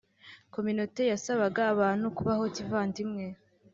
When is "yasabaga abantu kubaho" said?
1.11-2.43